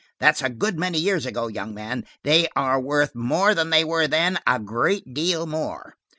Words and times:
That's 0.17 0.41
a 0.41 0.49
good 0.49 0.79
many 0.79 0.97
years 0.97 1.27
ago, 1.27 1.47
young 1.47 1.75
man. 1.75 2.07
They 2.23 2.47
are 2.55 2.79
worth 2.81 3.13
more 3.13 3.53
than 3.53 3.69
they 3.69 3.83
were 3.83 4.07
then–a 4.07 4.57
great 4.57 5.13
deal 5.13 5.45
more." 5.45 5.95